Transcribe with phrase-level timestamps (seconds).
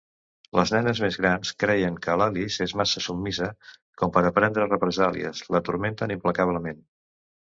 [0.59, 3.49] Les nenes més grans, creient que l'Alice és massa submisa
[4.03, 6.81] com per a prendre represàlies, la turmenten implacablement.